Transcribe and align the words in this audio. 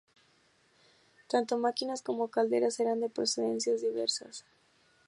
Tanto 1.31 1.51
máquinas 1.65 2.03
como 2.07 2.31
calderas 2.35 2.75
eran 2.83 2.99
de 3.03 3.13
procedencias 3.17 3.79
diversas. 3.87 4.35